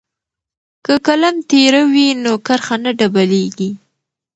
که 0.85 0.93
قلم 1.05 1.35
تیره 1.49 1.81
وي 1.91 2.07
نو 2.23 2.33
کرښه 2.45 2.75
نه 2.83 2.91
ډبلیږي. 2.99 3.71